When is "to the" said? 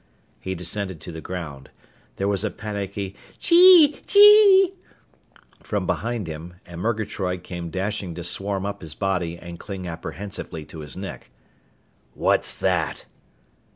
1.01-1.21